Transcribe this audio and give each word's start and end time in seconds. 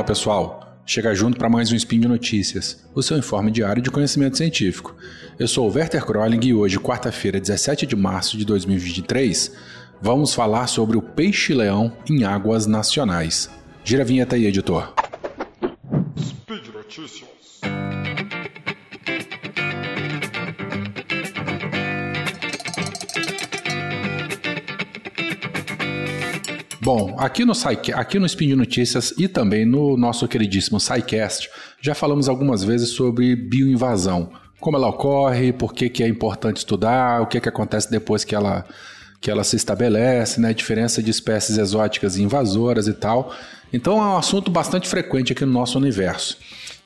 Fala 0.00 0.08
pessoal, 0.08 0.82
chega 0.86 1.14
junto 1.14 1.36
para 1.36 1.50
mais 1.50 1.70
um 1.70 1.76
Spin 1.76 2.00
de 2.00 2.08
Notícias, 2.08 2.82
o 2.94 3.02
seu 3.02 3.18
informe 3.18 3.50
diário 3.50 3.82
de 3.82 3.90
conhecimento 3.90 4.38
científico. 4.38 4.96
Eu 5.38 5.46
sou 5.46 5.68
o 5.68 5.70
Werther 5.74 6.02
Kroling 6.06 6.40
e 6.42 6.54
hoje, 6.54 6.78
quarta-feira, 6.78 7.38
17 7.38 7.84
de 7.84 7.94
março 7.94 8.38
de 8.38 8.46
2023, 8.46 9.54
vamos 10.00 10.32
falar 10.32 10.68
sobre 10.68 10.96
o 10.96 11.02
peixe-leão 11.02 11.92
em 12.08 12.24
águas 12.24 12.66
nacionais. 12.66 13.50
Gira 13.84 14.02
a 14.02 14.06
vinheta 14.06 14.36
aí, 14.36 14.46
editor. 14.46 14.94
Speed 16.18 16.68
Notícias. 16.72 17.60
Bom, 26.92 27.14
aqui 27.16 27.44
no, 27.44 27.52
aqui 27.94 28.18
no 28.18 28.26
Spin 28.26 28.48
de 28.48 28.56
Notícias 28.56 29.14
e 29.16 29.28
também 29.28 29.64
no 29.64 29.96
nosso 29.96 30.26
queridíssimo 30.26 30.80
SciCast, 30.80 31.48
já 31.80 31.94
falamos 31.94 32.28
algumas 32.28 32.64
vezes 32.64 32.88
sobre 32.88 33.36
bioinvasão. 33.36 34.32
Como 34.58 34.76
ela 34.76 34.88
ocorre, 34.88 35.52
por 35.52 35.72
que, 35.72 35.88
que 35.88 36.02
é 36.02 36.08
importante 36.08 36.56
estudar, 36.56 37.22
o 37.22 37.28
que, 37.28 37.40
que 37.40 37.48
acontece 37.48 37.88
depois 37.88 38.24
que 38.24 38.34
ela, 38.34 38.64
que 39.20 39.30
ela 39.30 39.44
se 39.44 39.54
estabelece, 39.54 40.40
né? 40.40 40.48
a 40.48 40.52
diferença 40.52 41.00
de 41.00 41.12
espécies 41.12 41.58
exóticas 41.58 42.16
e 42.16 42.24
invasoras 42.24 42.88
e 42.88 42.92
tal. 42.92 43.32
Então 43.72 43.96
é 43.96 44.06
um 44.06 44.16
assunto 44.16 44.50
bastante 44.50 44.88
frequente 44.88 45.32
aqui 45.32 45.44
no 45.44 45.52
nosso 45.52 45.78
universo. 45.78 46.38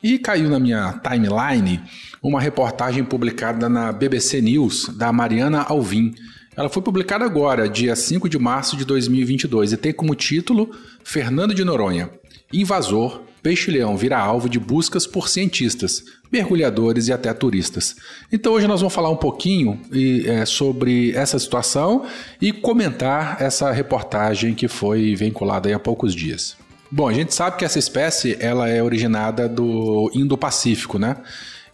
E 0.03 0.19
caiu 0.19 0.51
na 0.51 0.61
minha 0.61 1.01
timeline 1.03 1.81
uma 2.23 2.43
reportagem 2.43 3.03
publicada 3.03 3.71
na 3.71 3.91
BBC 3.91 4.43
News 4.43 4.91
da 4.99 5.11
Mariana 5.11 5.63
Alvim 5.63 6.15
ela 6.57 6.69
foi 6.69 6.83
publicada 6.83 7.25
agora, 7.25 7.69
dia 7.69 7.97
5 7.97 8.29
de 8.29 8.39
março 8.39 8.77
de 8.77 8.85
2022, 8.85 9.73
e 9.73 9.77
tem 9.77 9.93
como 9.93 10.15
título 10.15 10.71
Fernando 11.03 11.55
de 11.55 11.65
Noronha: 11.65 12.11
Invasor, 12.53 13.23
peixe-leão 13.43 13.97
vira 13.97 14.19
alvo 14.19 14.49
de 14.49 14.59
buscas 14.59 15.07
por 15.07 15.29
cientistas, 15.29 16.05
mergulhadores 16.33 17.09
e 17.09 17.13
até 17.13 17.33
turistas. 17.35 17.97
Então 18.33 18.53
hoje 18.53 18.67
nós 18.67 18.81
vamos 18.81 18.95
falar 18.95 19.11
um 19.11 19.17
pouquinho 19.17 19.81
é, 20.27 20.47
sobre 20.47 21.13
essa 21.13 21.39
situação 21.39 22.07
e 22.41 22.53
comentar 22.53 23.37
essa 23.41 23.71
reportagem 23.73 24.55
que 24.55 24.69
foi 24.69 25.15
vinculada 25.15 25.75
há 25.75 25.79
poucos 25.79 26.15
dias. 26.15 26.57
Bom, 26.91 27.09
a 27.09 27.13
gente 27.13 27.35
sabe 27.35 27.57
que 27.57 27.65
essa 27.65 27.79
espécie 27.79 28.37
ela 28.39 28.69
é 28.69 28.83
originada 28.83 29.49
do 29.49 30.11
Indo-Pacífico, 30.15 30.99
né? 30.99 31.17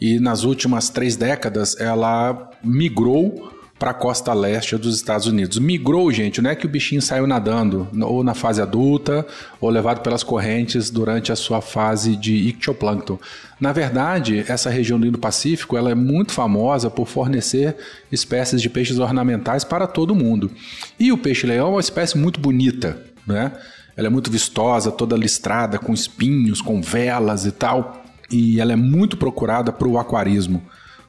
E 0.01 0.19
nas 0.19 0.45
últimas 0.45 0.89
três 0.89 1.15
décadas 1.15 1.79
ela 1.79 2.51
migrou 2.65 3.60
para 3.81 3.93
a 3.93 3.95
costa 3.95 4.35
leste 4.35 4.77
dos 4.77 4.95
Estados 4.95 5.27
Unidos. 5.27 5.59
Migrou, 5.59 6.13
gente, 6.13 6.43
não 6.43 6.51
é 6.51 6.55
que 6.55 6.67
o 6.67 6.69
bichinho 6.69 7.01
saiu 7.01 7.27
nadando, 7.27 7.89
ou 8.03 8.23
na 8.23 8.35
fase 8.35 8.61
adulta, 8.61 9.27
ou 9.59 9.71
levado 9.71 10.03
pelas 10.03 10.23
correntes 10.23 10.91
durante 10.91 11.33
a 11.33 11.37
sua 11.37 11.63
fase 11.63 12.15
de 12.15 12.35
ictioplâncton. 12.35 13.19
Na 13.59 13.73
verdade, 13.73 14.45
essa 14.47 14.69
região 14.69 15.01
do 15.01 15.07
Indo-Pacífico 15.07 15.79
ela 15.79 15.91
é 15.91 15.95
muito 15.95 16.33
famosa 16.33 16.91
por 16.91 17.09
fornecer 17.09 17.75
espécies 18.13 18.61
de 18.61 18.69
peixes 18.69 18.99
ornamentais 18.99 19.65
para 19.65 19.87
todo 19.87 20.15
mundo. 20.15 20.51
E 20.99 21.11
o 21.11 21.17
peixe-leão 21.17 21.69
é 21.69 21.71
uma 21.71 21.81
espécie 21.81 22.19
muito 22.19 22.39
bonita, 22.39 23.03
né? 23.27 23.51
Ela 23.97 24.09
é 24.09 24.11
muito 24.11 24.31
vistosa, 24.31 24.93
toda 24.93 25.17
listrada, 25.17 25.79
com 25.79 25.95
espinhos, 25.95 26.61
com 26.61 26.83
velas 26.83 27.47
e 27.47 27.51
tal. 27.51 28.05
E 28.31 28.61
ela 28.61 28.75
é 28.75 28.77
muito 28.77 29.17
procurada 29.17 29.73
para 29.73 29.89
o 29.89 29.99
aquarismo 29.99 30.63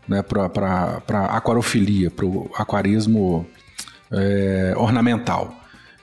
né, 0.08 0.22
para 0.22 1.02
aquarofilia, 1.30 2.12
para 2.12 2.26
o 2.26 2.50
aquarismo 2.56 3.46
é, 4.12 4.74
ornamental. 4.78 5.56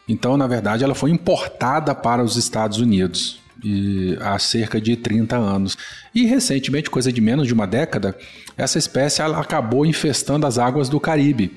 Então, 0.09 0.37
na 0.37 0.47
verdade, 0.47 0.83
ela 0.83 0.95
foi 0.95 1.11
importada 1.11 1.95
para 1.95 2.23
os 2.23 2.37
Estados 2.37 2.79
Unidos 2.79 3.41
e, 3.63 4.17
há 4.21 4.39
cerca 4.39 4.81
de 4.81 4.97
30 4.97 5.37
anos. 5.37 5.77
E 6.15 6.25
recentemente, 6.25 6.89
coisa 6.89 7.13
de 7.13 7.21
menos 7.21 7.47
de 7.47 7.53
uma 7.53 7.67
década, 7.67 8.17
essa 8.57 8.79
espécie 8.79 9.21
acabou 9.21 9.85
infestando 9.85 10.47
as 10.47 10.59
águas 10.59 10.89
do 10.89 10.99
Caribe. 10.99 11.53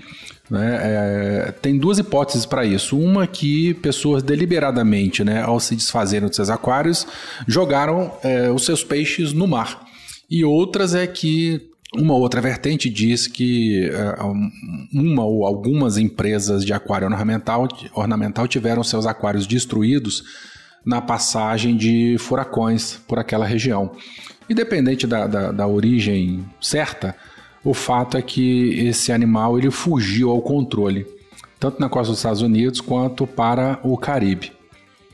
Né? 0.49 0.79
É, 0.81 1.51
tem 1.61 1.77
duas 1.77 1.97
hipóteses 1.97 2.45
para 2.45 2.65
isso. 2.65 2.97
Uma 2.97 3.25
que 3.25 3.73
pessoas 3.75 4.21
deliberadamente, 4.21 5.23
né, 5.23 5.41
ao 5.41 5.59
se 5.61 5.75
desfazerem 5.75 6.27
dos 6.27 6.35
seus 6.35 6.49
aquários, 6.49 7.07
jogaram 7.47 8.11
é, 8.21 8.51
os 8.51 8.65
seus 8.65 8.83
peixes 8.83 9.31
no 9.31 9.47
mar. 9.47 9.85
E 10.29 10.43
outras 10.43 10.93
é 10.93 11.07
que 11.07 11.70
uma 11.93 12.13
outra 12.13 12.39
vertente 12.39 12.89
diz 12.89 13.27
que 13.27 13.89
uh, 13.89 14.33
uma 14.93 15.25
ou 15.25 15.45
algumas 15.45 15.97
empresas 15.97 16.65
de 16.65 16.71
aquário 16.71 17.07
ornamental, 17.07 17.67
ornamental 17.93 18.47
tiveram 18.47 18.83
seus 18.83 19.05
aquários 19.05 19.45
destruídos 19.45 20.23
na 20.85 21.01
passagem 21.01 21.75
de 21.75 22.15
furacões 22.17 22.97
por 23.07 23.19
aquela 23.19 23.45
região. 23.45 23.91
Independente 24.49 25.05
da, 25.05 25.27
da, 25.27 25.51
da 25.51 25.67
origem 25.67 26.45
certa, 26.61 27.15
o 27.63 27.73
fato 27.73 28.17
é 28.17 28.21
que 28.21 28.79
esse 28.79 29.11
animal 29.11 29.59
ele 29.59 29.69
fugiu 29.69 30.31
ao 30.31 30.41
controle, 30.41 31.05
tanto 31.59 31.79
na 31.79 31.89
costa 31.89 32.11
dos 32.11 32.19
Estados 32.19 32.41
Unidos 32.41 32.81
quanto 32.81 33.27
para 33.27 33.79
o 33.83 33.97
Caribe. 33.97 34.51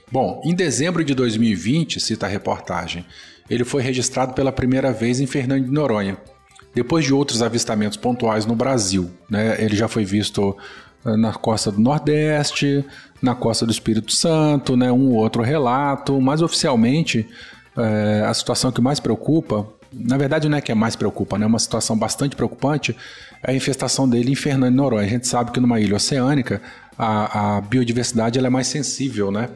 Bom, 0.09 0.41
em 0.45 0.55
dezembro 0.55 1.03
de 1.03 1.13
2020, 1.13 1.99
cita 1.99 2.27
a 2.27 2.29
reportagem, 2.29 3.05
ele 3.49 3.65
foi 3.65 3.81
registrado 3.81 4.33
pela 4.33 4.51
primeira 4.51 4.93
vez 4.93 5.19
em 5.19 5.25
Fernando 5.25 5.65
de 5.65 5.71
Noronha, 5.71 6.17
depois 6.77 7.03
de 7.03 7.11
outros 7.11 7.41
avistamentos 7.41 7.97
pontuais 7.97 8.45
no 8.45 8.55
Brasil. 8.55 9.09
Né? 9.27 9.59
Ele 9.59 9.75
já 9.75 9.87
foi 9.87 10.05
visto 10.05 10.55
eh, 11.03 11.17
na 11.17 11.33
costa 11.33 11.71
do 11.71 11.81
Nordeste, 11.81 12.85
na 13.19 13.33
costa 13.33 13.65
do 13.65 13.71
Espírito 13.71 14.11
Santo, 14.11 14.77
né? 14.77 14.91
um 14.91 15.15
outro 15.15 15.41
relato, 15.41 16.21
mas 16.21 16.39
oficialmente 16.39 17.27
é, 17.75 18.23
a 18.27 18.33
situação 18.33 18.71
que 18.71 18.79
mais 18.79 18.99
preocupa, 18.99 19.67
na 19.91 20.17
verdade 20.17 20.47
não 20.47 20.55
é 20.55 20.61
que 20.61 20.71
é 20.71 20.75
mais 20.75 20.95
preocupa, 20.95 21.35
né? 21.39 21.45
é 21.45 21.47
uma 21.47 21.57
situação 21.57 21.97
bastante 21.97 22.35
preocupante, 22.35 22.95
é 23.43 23.51
a 23.51 23.55
infestação 23.55 24.07
dele 24.07 24.31
em 24.31 24.35
Fernando 24.35 24.71
de 24.71 24.77
Noronha. 24.77 25.07
A 25.07 25.09
gente 25.09 25.27
sabe 25.27 25.49
que 25.49 25.59
numa 25.59 25.79
ilha 25.79 25.95
oceânica 25.95 26.61
a, 26.95 27.57
a 27.57 27.61
biodiversidade 27.61 28.37
ela 28.37 28.47
é 28.47 28.51
mais 28.51 28.67
sensível, 28.67 29.31
né? 29.31 29.49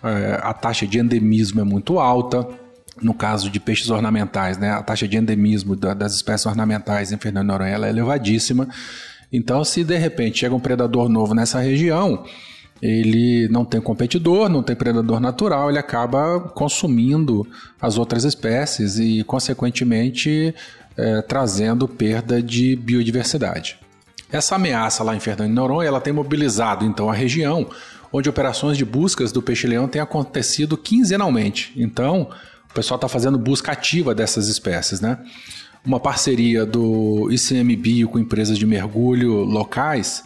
É, 0.00 0.38
a 0.42 0.52
taxa 0.54 0.86
de 0.86 1.00
endemismo 1.00 1.60
é 1.60 1.64
muito 1.64 1.98
alta, 1.98 2.46
no 3.02 3.14
caso 3.14 3.50
de 3.50 3.60
peixes 3.60 3.90
ornamentais, 3.90 4.58
né, 4.58 4.70
a 4.70 4.82
taxa 4.82 5.06
de 5.06 5.16
endemismo 5.16 5.76
das 5.76 6.14
espécies 6.14 6.46
ornamentais 6.46 7.12
em 7.12 7.18
Fernando 7.18 7.48
Noronha 7.48 7.76
é 7.76 7.88
elevadíssima. 7.88 8.68
Então, 9.32 9.64
se 9.64 9.84
de 9.84 9.96
repente 9.96 10.40
chega 10.40 10.54
um 10.54 10.60
predador 10.60 11.08
novo 11.08 11.34
nessa 11.34 11.60
região, 11.60 12.24
ele 12.80 13.48
não 13.48 13.64
tem 13.64 13.80
competidor, 13.80 14.48
não 14.48 14.62
tem 14.62 14.76
predador 14.76 15.20
natural, 15.20 15.68
ele 15.68 15.78
acaba 15.78 16.40
consumindo 16.40 17.46
as 17.80 17.98
outras 17.98 18.24
espécies 18.24 18.98
e, 18.98 19.24
consequentemente, 19.24 20.54
é, 20.96 21.22
trazendo 21.22 21.86
perda 21.88 22.42
de 22.42 22.76
biodiversidade. 22.76 23.78
Essa 24.30 24.56
ameaça 24.56 25.02
lá 25.02 25.16
em 25.16 25.20
Fernando 25.20 25.52
Noronha 25.52 25.88
ela 25.88 26.00
tem 26.00 26.12
mobilizado 26.12 26.84
então 26.84 27.08
a 27.10 27.14
região, 27.14 27.66
onde 28.12 28.28
operações 28.28 28.76
de 28.76 28.84
buscas 28.84 29.32
do 29.32 29.42
peixe-leão 29.42 29.88
têm 29.88 30.00
acontecido 30.00 30.76
quinzenalmente. 30.76 31.72
Então, 31.76 32.28
pessoal 32.78 32.96
está 32.96 33.08
fazendo 33.08 33.36
busca 33.36 33.72
ativa 33.72 34.14
dessas 34.14 34.48
espécies, 34.48 35.00
né? 35.00 35.18
Uma 35.84 35.98
parceria 35.98 36.64
do 36.64 37.28
ICMBio 37.30 38.08
com 38.08 38.18
empresas 38.18 38.56
de 38.56 38.64
mergulho 38.64 39.42
locais. 39.42 40.22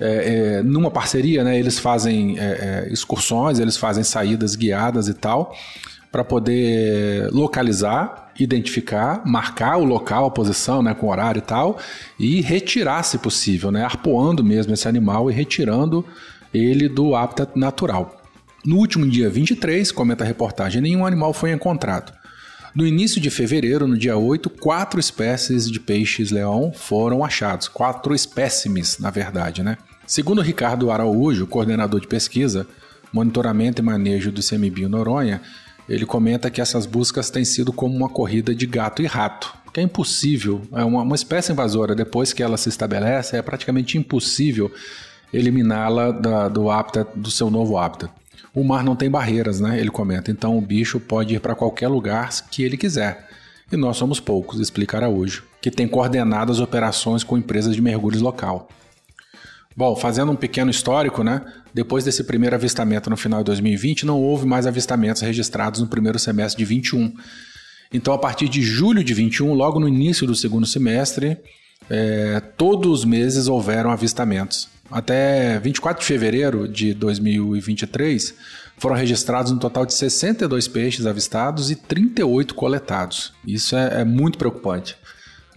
É, 0.00 0.56
é, 0.58 0.62
numa 0.62 0.90
parceria, 0.90 1.44
né, 1.44 1.56
eles 1.56 1.78
fazem 1.78 2.36
é, 2.38 2.86
é 2.88 2.92
excursões, 2.92 3.60
eles 3.60 3.76
fazem 3.76 4.02
saídas 4.02 4.56
guiadas 4.56 5.06
e 5.06 5.14
tal, 5.14 5.54
para 6.10 6.24
poder 6.24 7.30
localizar, 7.30 8.32
identificar, 8.40 9.22
marcar 9.24 9.76
o 9.76 9.84
local, 9.84 10.26
a 10.26 10.30
posição, 10.30 10.82
né, 10.82 10.94
com 10.94 11.08
horário 11.08 11.38
e 11.38 11.42
tal, 11.42 11.78
e 12.18 12.40
retirar, 12.40 13.04
se 13.04 13.18
possível, 13.18 13.70
né, 13.70 13.84
arpoando 13.84 14.42
mesmo 14.42 14.74
esse 14.74 14.88
animal 14.88 15.30
e 15.30 15.34
retirando 15.34 16.04
ele 16.52 16.88
do 16.88 17.14
hábitat 17.14 17.52
natural. 17.56 18.23
No 18.64 18.78
último 18.78 19.06
dia 19.06 19.28
23, 19.28 19.92
comenta 19.92 20.24
a 20.24 20.26
reportagem, 20.26 20.80
nenhum 20.80 21.04
animal 21.04 21.34
foi 21.34 21.52
encontrado. 21.52 22.14
No 22.74 22.86
início 22.86 23.20
de 23.20 23.28
fevereiro, 23.28 23.86
no 23.86 23.96
dia 23.96 24.16
8, 24.16 24.48
quatro 24.48 24.98
espécies 24.98 25.70
de 25.70 25.78
peixes-leão 25.78 26.72
foram 26.74 27.22
achados. 27.22 27.68
Quatro 27.68 28.14
espécimes, 28.14 28.98
na 28.98 29.10
verdade, 29.10 29.62
né? 29.62 29.76
Segundo 30.06 30.40
Ricardo 30.40 30.90
Araújo, 30.90 31.46
coordenador 31.46 32.00
de 32.00 32.06
pesquisa, 32.06 32.66
monitoramento 33.12 33.82
e 33.82 33.84
manejo 33.84 34.32
do 34.32 34.40
semibio 34.40 34.88
Noronha, 34.88 35.42
ele 35.86 36.06
comenta 36.06 36.50
que 36.50 36.60
essas 36.62 36.86
buscas 36.86 37.28
têm 37.28 37.44
sido 37.44 37.70
como 37.70 37.94
uma 37.94 38.08
corrida 38.08 38.54
de 38.54 38.64
gato 38.64 39.02
e 39.02 39.06
rato, 39.06 39.54
que 39.74 39.80
é 39.80 39.82
impossível. 39.82 40.62
É 40.72 40.82
uma, 40.82 41.02
uma 41.02 41.14
espécie 41.14 41.52
invasora, 41.52 41.94
depois 41.94 42.32
que 42.32 42.42
ela 42.42 42.56
se 42.56 42.70
estabelece, 42.70 43.36
é 43.36 43.42
praticamente 43.42 43.98
impossível 43.98 44.72
eliminá-la 45.30 46.12
do 46.48 46.70
hábitat, 46.70 47.10
do 47.14 47.30
seu 47.30 47.50
novo 47.50 47.76
hábitat. 47.76 48.10
O 48.54 48.62
mar 48.62 48.84
não 48.84 48.94
tem 48.94 49.10
barreiras, 49.10 49.60
né? 49.60 49.80
Ele 49.80 49.90
comenta. 49.90 50.30
Então 50.30 50.56
o 50.56 50.60
bicho 50.60 51.00
pode 51.00 51.34
ir 51.34 51.40
para 51.40 51.54
qualquer 51.54 51.88
lugar 51.88 52.30
que 52.50 52.62
ele 52.62 52.76
quiser. 52.76 53.28
E 53.72 53.76
nós 53.76 53.96
somos 53.96 54.20
poucos, 54.20 54.60
explica 54.60 54.96
Araújo, 54.96 55.44
que 55.60 55.70
tem 55.70 55.88
coordenado 55.88 56.52
as 56.52 56.60
operações 56.60 57.24
com 57.24 57.36
empresas 57.36 57.74
de 57.74 57.82
mergulhos 57.82 58.22
local. 58.22 58.68
Bom, 59.76 59.96
fazendo 59.96 60.30
um 60.30 60.36
pequeno 60.36 60.70
histórico, 60.70 61.24
né? 61.24 61.44
Depois 61.72 62.04
desse 62.04 62.22
primeiro 62.22 62.54
avistamento 62.54 63.10
no 63.10 63.16
final 63.16 63.40
de 63.40 63.46
2020, 63.46 64.06
não 64.06 64.20
houve 64.22 64.46
mais 64.46 64.66
avistamentos 64.68 65.20
registrados 65.20 65.80
no 65.80 65.88
primeiro 65.88 66.18
semestre 66.18 66.58
de 66.58 66.64
21. 66.64 67.12
Então, 67.92 68.14
a 68.14 68.18
partir 68.18 68.48
de 68.48 68.62
julho 68.62 69.02
de 69.02 69.12
21, 69.12 69.52
logo 69.52 69.80
no 69.80 69.88
início 69.88 70.26
do 70.26 70.34
segundo 70.36 70.66
semestre, 70.66 71.36
é, 71.90 72.40
todos 72.56 73.00
os 73.00 73.04
meses 73.04 73.48
houveram 73.48 73.90
avistamentos. 73.90 74.68
Até 74.90 75.58
24 75.58 76.00
de 76.00 76.06
fevereiro 76.06 76.68
de 76.68 76.92
2023, 76.94 78.34
foram 78.76 78.94
registrados 78.94 79.50
um 79.50 79.58
total 79.58 79.86
de 79.86 79.94
62 79.94 80.68
peixes 80.68 81.06
avistados 81.06 81.70
e 81.70 81.76
38 81.76 82.54
coletados. 82.54 83.32
Isso 83.46 83.76
é, 83.76 84.00
é 84.00 84.04
muito 84.04 84.36
preocupante. 84.36 84.96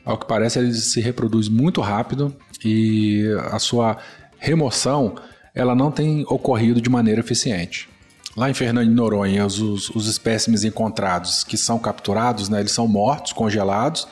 Ao 0.05 0.17
que 0.17 0.25
parece, 0.25 0.59
ele 0.59 0.73
se 0.73 1.01
reproduz 1.01 1.49
muito 1.49 1.81
rápido 1.81 2.33
e 2.63 3.25
a 3.51 3.59
sua 3.59 3.97
remoção 4.37 5.15
ela 5.53 5.75
não 5.75 5.91
tem 5.91 6.23
ocorrido 6.29 6.79
de 6.79 6.89
maneira 6.89 7.19
eficiente. 7.19 7.89
Lá 8.35 8.49
em 8.49 8.53
Fernando 8.53 8.87
de 8.87 8.93
Noronha, 8.93 9.45
os, 9.45 9.89
os 9.89 10.07
espécimes 10.07 10.63
encontrados 10.63 11.43
que 11.43 11.57
são 11.57 11.79
capturados, 11.79 12.47
né, 12.47 12.59
eles 12.59 12.71
são 12.71 12.87
mortos, 12.87 13.33
congelados 13.33 14.07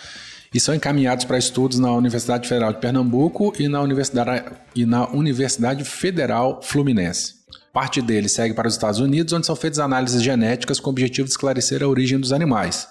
e 0.53 0.59
são 0.59 0.73
encaminhados 0.73 1.25
para 1.25 1.37
estudos 1.37 1.79
na 1.79 1.91
Universidade 1.91 2.47
Federal 2.47 2.73
de 2.73 2.79
Pernambuco 2.79 3.53
e 3.59 3.67
na 3.67 3.81
Universidade, 3.81 4.45
e 4.75 4.85
na 4.85 5.09
Universidade 5.09 5.83
Federal 5.83 6.61
Fluminense. 6.61 7.35
Parte 7.73 8.01
deles 8.01 8.31
segue 8.31 8.53
para 8.53 8.67
os 8.67 8.73
Estados 8.73 8.99
Unidos, 8.99 9.33
onde 9.33 9.45
são 9.45 9.55
feitas 9.55 9.79
análises 9.79 10.21
genéticas 10.21 10.79
com 10.79 10.89
o 10.89 10.93
objetivo 10.93 11.27
de 11.27 11.31
esclarecer 11.31 11.83
a 11.83 11.87
origem 11.87 12.19
dos 12.19 12.31
animais 12.31 12.87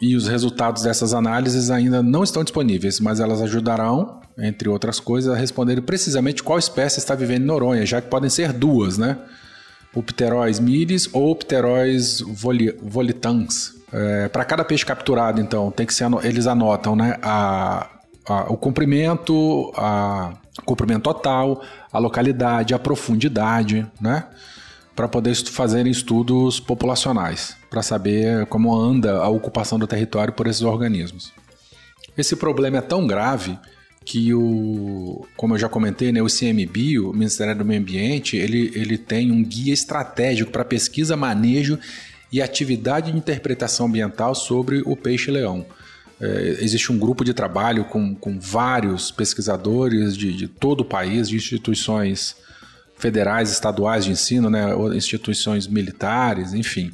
e 0.00 0.16
os 0.16 0.26
resultados 0.26 0.82
dessas 0.82 1.12
análises 1.12 1.70
ainda 1.70 2.02
não 2.02 2.24
estão 2.24 2.42
disponíveis, 2.42 2.98
mas 2.98 3.20
elas 3.20 3.42
ajudarão, 3.42 4.20
entre 4.38 4.68
outras 4.68 4.98
coisas, 4.98 5.32
a 5.32 5.36
responder 5.36 5.82
precisamente 5.82 6.42
qual 6.42 6.58
espécie 6.58 6.98
está 6.98 7.14
vivendo 7.14 7.42
em 7.42 7.46
Noronha, 7.46 7.84
já 7.84 8.00
que 8.00 8.08
podem 8.08 8.30
ser 8.30 8.52
duas, 8.52 8.96
né? 8.96 9.18
O 9.94 10.02
Pterois 10.02 10.58
miris 10.58 11.08
ou 11.12 11.36
Pterois 11.36 12.20
volitans. 12.82 13.74
É, 13.92 14.28
Para 14.28 14.44
cada 14.44 14.64
peixe 14.64 14.84
capturado, 14.84 15.40
então, 15.40 15.70
tem 15.70 15.86
que 15.86 15.94
ser 15.94 16.06
eles 16.22 16.46
anotam, 16.46 16.94
né? 16.94 17.16
A, 17.22 17.88
a, 18.26 18.52
o 18.52 18.56
comprimento, 18.56 19.72
a, 19.76 20.32
comprimento 20.64 21.02
total, 21.02 21.62
a 21.92 21.98
localidade, 21.98 22.74
a 22.74 22.78
profundidade, 22.78 23.86
né? 24.00 24.24
para 24.94 25.08
poder 25.08 25.34
fazerem 25.34 25.90
estudos 25.90 26.60
populacionais, 26.60 27.56
para 27.70 27.82
saber 27.82 28.44
como 28.46 28.74
anda 28.76 29.16
a 29.16 29.28
ocupação 29.30 29.78
do 29.78 29.86
território 29.86 30.34
por 30.34 30.46
esses 30.46 30.60
organismos. 30.60 31.32
Esse 32.18 32.36
problema 32.36 32.78
é 32.78 32.82
tão 32.82 33.06
grave 33.06 33.58
que 34.04 34.34
o, 34.34 35.24
como 35.36 35.54
eu 35.54 35.58
já 35.58 35.70
comentei, 35.70 36.12
né, 36.12 36.20
o 36.20 36.26
CMBio, 36.26 37.10
o 37.10 37.12
Ministério 37.14 37.56
do 37.56 37.64
Meio 37.64 37.80
Ambiente, 37.80 38.36
ele, 38.36 38.72
ele 38.74 38.98
tem 38.98 39.30
um 39.30 39.42
guia 39.42 39.72
estratégico 39.72 40.50
para 40.50 40.64
pesquisa, 40.64 41.16
manejo 41.16 41.78
e 42.32 42.40
atividade 42.40 43.10
de 43.10 43.18
interpretação 43.18 43.86
ambiental 43.86 44.34
sobre 44.34 44.82
o 44.84 44.96
peixe-leão. 44.96 45.66
É, 46.20 46.58
existe 46.60 46.92
um 46.92 46.98
grupo 46.98 47.24
de 47.24 47.32
trabalho 47.32 47.84
com, 47.84 48.14
com 48.14 48.38
vários 48.38 49.10
pesquisadores 49.10 50.16
de, 50.16 50.32
de 50.32 50.46
todo 50.46 50.82
o 50.82 50.84
país, 50.84 51.28
de 51.28 51.36
instituições 51.36 52.36
federais, 52.96 53.50
estaduais 53.50 54.04
de 54.04 54.10
ensino, 54.10 54.50
né, 54.50 54.66
instituições 54.94 55.66
militares, 55.66 56.52
enfim. 56.52 56.92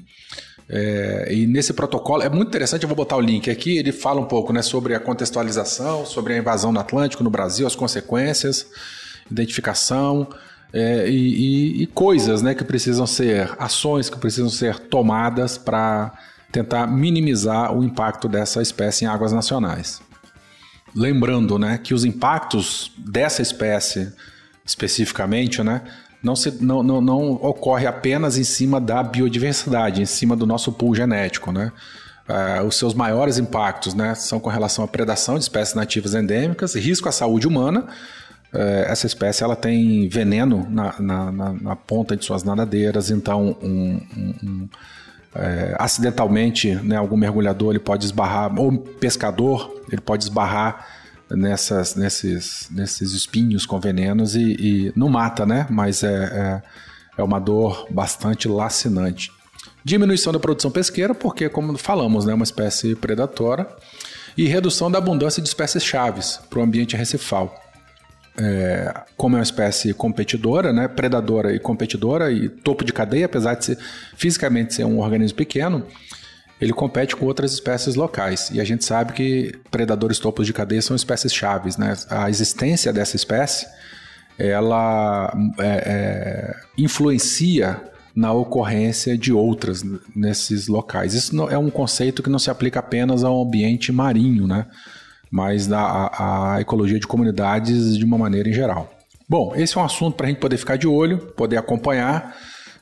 É, 0.69 1.29
e 1.33 1.47
nesse 1.47 1.73
protocolo 1.73 2.23
é 2.23 2.29
muito 2.29 2.49
interessante, 2.49 2.83
eu 2.83 2.89
vou 2.89 2.97
botar 2.97 3.17
o 3.17 3.21
link 3.21 3.51
aqui, 3.51 3.77
ele 3.77 3.93
fala 3.93 4.21
um 4.21 4.25
pouco 4.25 4.53
né, 4.53 4.63
sobre 4.63 4.95
a 4.95 5.01
contextualização, 5.01 6.07
sobre 6.07 6.35
a 6.35 6.39
invasão 6.39 6.73
no 6.73 6.81
Atlântico, 6.81 7.23
no 7.23 7.31
Brasil, 7.31 7.67
as 7.67 7.77
consequências, 7.77 8.67
identificação 9.31 10.29
é, 10.73 11.09
e, 11.09 11.13
e, 11.15 11.83
e, 11.83 11.87
coisas 11.87 12.43
né, 12.43 12.55
que 12.55 12.65
precisam 12.65 13.07
ser, 13.07 13.55
ações 13.59 14.11
que 14.11 14.19
precisam 14.19 14.51
ser 14.51 14.79
tomadas 14.79 15.57
para 15.57 16.13
tentar 16.51 16.87
minimizar 16.87 17.75
o 17.77 17.85
impacto 17.85 18.29
dessa 18.29 18.61
espécie 18.61 19.05
em 19.05 19.09
águas 19.09 19.33
nacionais. 19.33 20.01
Lembrando 20.95 21.59
né, 21.59 21.79
que 21.79 21.95
os 21.95 22.05
impactos 22.05 22.91
dessa 22.99 23.43
espécie 23.43 24.13
especificamente, 24.65 25.63
né? 25.63 25.83
Não, 26.23 26.35
se, 26.35 26.51
não, 26.63 26.83
não, 26.83 27.01
não 27.01 27.33
ocorre 27.35 27.87
apenas 27.87 28.37
em 28.37 28.43
cima 28.43 28.81
da 28.81 29.03
biodiversidade, 29.03 30.03
em 30.03 30.07
cima 30.07 30.35
do 30.35 30.45
nosso 30.47 30.73
pool 30.73 30.95
genético, 30.95 31.53
né? 31.53 31.71
Uh, 32.29 32.67
os 32.67 32.75
seus 32.75 32.93
maiores 32.93 33.39
impactos 33.39 33.95
né, 33.95 34.13
são 34.17 34.41
com 34.41 34.51
relação 34.51 34.85
à 34.85 34.89
predação 34.89 35.37
de 35.37 35.43
espécies 35.43 35.77
nativas 35.77 36.13
endêmicas, 36.13 36.75
risco 36.75 37.09
à 37.09 37.13
saúde 37.13 37.47
humana. 37.47 37.87
Uh, 38.53 38.87
essa 38.87 39.07
espécie 39.07 39.43
ela 39.43 39.57
tem 39.57 40.09
veneno 40.09 40.67
na, 40.71 40.95
na, 40.99 41.33
na, 41.33 41.53
na, 41.53 41.77
ponta 41.77 42.17
de 42.17 42.25
suas 42.25 42.43
nadadeiras, 42.43 43.11
então 43.11 43.57
um, 43.61 44.01
um, 44.17 44.35
um, 44.43 44.69
é, 45.35 45.75
acidentalmente 45.79 46.75
né, 46.77 46.97
algum 46.97 47.17
mergulhador 47.17 47.73
ele 47.73 47.79
pode 47.79 48.07
esbarrar, 48.07 48.59
ou 48.59 48.79
pescador 48.79 49.83
ele 49.91 50.01
pode 50.01 50.25
esbarrar 50.25 50.87
nessas, 51.31 51.95
nesses, 51.95 52.69
nesses 52.71 53.13
espinhos 53.13 53.67
com 53.67 53.79
venenos 53.81 54.35
e, 54.35 54.57
e 54.59 54.93
não 54.97 55.09
mata, 55.09 55.45
né? 55.45 55.67
Mas 55.69 56.03
é, 56.03 56.09
é, 56.15 56.63
é 57.19 57.23
uma 57.23 57.39
dor 57.39 57.87
bastante 57.91 58.49
lacinante. 58.49 59.33
Diminuição 59.85 60.33
da 60.33 60.39
produção 60.39 60.71
pesqueira, 60.71 61.15
porque, 61.15 61.49
como 61.49 61.77
falamos, 61.79 62.25
né, 62.25 62.33
é 62.33 62.35
uma 62.35 62.45
espécie 62.45 62.95
predatória. 62.95 63.67
E 64.37 64.47
redução 64.47 64.91
da 64.91 64.99
abundância 64.99 65.43
de 65.43 65.49
espécies 65.49 65.83
chaves 65.83 66.41
para 66.51 66.59
o 66.59 66.63
ambiente 66.63 66.97
recifal. 66.97 67.55
É, 68.39 68.95
como 69.17 69.37
é 69.37 69.39
uma 69.39 69.43
espécie 69.43 69.95
competidora, 69.95 70.73
né, 70.73 70.89
predadora 70.89 71.55
e 71.55 71.59
competidora 71.59 72.31
e 72.31 72.49
topo 72.51 72.85
de 72.85 72.93
cadeia, 72.93 73.25
apesar 73.25 73.55
de 73.55 73.65
ser, 73.65 73.79
fisicamente 74.15 74.75
ser 74.75 74.85
um 74.85 74.99
organismo 74.99 75.39
pequeno, 75.39 75.87
ele 76.61 76.73
compete 76.73 77.17
com 77.17 77.25
outras 77.27 77.53
espécies 77.53 77.95
locais. 77.95 78.51
E 78.53 78.61
a 78.61 78.65
gente 78.65 78.85
sabe 78.85 79.13
que 79.13 79.59
predadores 79.71 80.19
topos 80.19 80.47
de 80.47 80.53
cadeia 80.53 80.83
são 80.83 80.95
espécies 80.95 81.33
chaves. 81.33 81.77
Né? 81.77 81.95
A 82.11 82.29
existência 82.29 82.93
dessa 82.93 83.17
espécie 83.17 83.67
ela 84.39 85.33
é, 85.59 85.65
é, 85.65 86.55
influencia 86.77 87.81
na 88.15 88.33
ocorrência 88.33 89.17
de 89.17 89.33
outras 89.33 89.83
nesses 90.15 90.69
locais. 90.69 91.15
Isso 91.15 91.49
é 91.51 91.59
um 91.59 91.71
conceito 91.71 92.23
que 92.23 92.31
não 92.31 92.39
se 92.39 92.51
aplica 92.51 92.81
apenas 92.81 93.25
ao 93.25 93.43
ambiente 93.43 93.93
marinho, 93.93 94.47
né? 94.47 94.67
Mas 95.31 95.71
à, 95.73 96.55
à 96.55 96.61
ecologia 96.61 96.99
de 96.99 97.07
comunidades 97.07 97.97
de 97.97 98.05
uma 98.05 98.19
maneira 98.19 98.49
em 98.49 98.53
geral. 98.53 98.91
Bom, 99.29 99.53
esse 99.57 99.77
é 99.77 99.81
um 99.81 99.85
assunto 99.85 100.17
para 100.17 100.27
a 100.27 100.29
gente 100.29 100.39
poder 100.39 100.57
ficar 100.57 100.77
de 100.77 100.87
olho, 100.87 101.19
poder 101.19 101.57
acompanhar. 101.57 102.37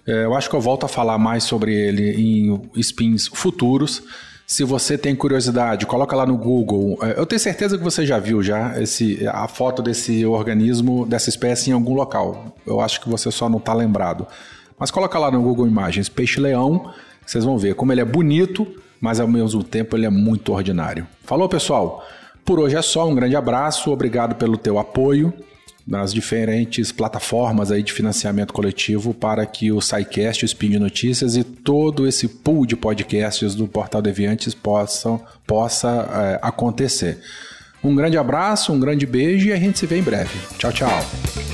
É, 0.07 0.25
eu 0.25 0.35
acho 0.35 0.51
que 0.51 0.57
eu 0.57 0.61
volto 0.61 0.85
a 0.85 0.89
falar 0.89 1.17
mais 1.17 1.45
sobre 1.45 1.75
ele 1.75 2.11
em 2.11 2.83
spins 2.83 3.29
futuros. 3.29 4.03
Se 4.47 4.63
você 4.63 4.99
tem 4.99 5.17
curiosidade, 5.17 5.87
coloca 5.87 6.15
lá 6.15 6.27
no 6.27 6.37
Google. 6.37 6.99
É, 7.03 7.19
eu 7.19 7.25
tenho 7.25 7.41
certeza 7.41 7.79
que 7.79 7.83
você 7.83 8.05
já 8.05 8.19
viu 8.19 8.43
já 8.43 8.79
esse, 8.81 9.27
a 9.27 9.49
foto 9.49 9.81
desse 9.81 10.27
organismo, 10.27 11.07
dessa 11.07 11.31
espécie 11.31 11.71
em 11.71 11.73
algum 11.73 11.95
local. 11.95 12.55
Eu 12.67 12.79
acho 12.81 13.01
que 13.01 13.09
você 13.09 13.31
só 13.31 13.49
não 13.49 13.59
está 13.59 13.73
lembrado. 13.73 14.27
Mas 14.79 14.91
coloca 14.91 15.19
lá 15.19 15.31
no 15.31 15.41
Google 15.41 15.67
Imagens 15.67 16.11
peixe-leão, 16.11 16.93
vocês 17.25 17.45
vão 17.45 17.57
ver 17.57 17.75
como 17.75 17.91
ele 17.91 18.03
é 18.03 18.05
bonito, 18.05 18.67
mas 19.01 19.19
ao 19.19 19.29
mesmo 19.29 19.65
tempo 19.65 19.97
ele 19.97 20.05
é 20.05 20.11
muito 20.11 20.53
ordinário. 20.53 21.07
Falou, 21.23 21.49
pessoal? 21.49 22.05
Por 22.45 22.61
hoje 22.61 22.77
é 22.77 22.83
só, 22.83 23.09
um 23.09 23.15
grande 23.15 23.35
abraço, 23.37 23.91
obrigado 23.91 24.35
pelo 24.35 24.57
teu 24.57 24.79
apoio 24.79 25.33
nas 25.87 26.15
diferentes 26.15 26.91
plataformas 26.91 27.71
aí 27.71 27.83
de 27.83 27.93
financiamento 27.93 28.53
coletivo 28.53 29.13
para 29.13 29.45
que 29.45 29.71
o 29.71 29.81
SciCast, 29.81 30.45
o 30.45 30.47
Spin 30.47 30.71
de 30.71 30.79
Notícias 30.79 31.37
e 31.37 31.45
todo 31.45 32.07
esse 32.07 32.27
pool 32.27 32.65
de 32.65 32.75
podcasts 32.75 33.55
do 33.55 33.69
Portal 33.69 34.01
Deviantes 34.01 34.55
possam, 34.55 35.21
possa 35.47 36.39
é, 36.41 36.47
acontecer. 36.47 37.19
Um 37.83 37.95
grande 37.95 38.17
abraço, 38.17 38.73
um 38.73 38.81
grande 38.81 39.05
beijo 39.05 39.49
e 39.49 39.53
a 39.53 39.57
gente 39.57 39.79
se 39.79 39.87
vê 39.87 39.99
em 39.99 40.03
breve. 40.03 40.39
Tchau, 40.59 40.73
tchau. 40.73 41.54